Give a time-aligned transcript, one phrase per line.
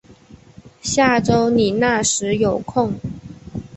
[0.81, 2.99] 下周你那时有空